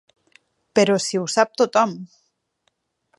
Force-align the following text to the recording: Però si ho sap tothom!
Però 0.79 0.95
si 1.07 1.19
ho 1.19 1.27
sap 1.35 1.53
tothom! 1.63 1.93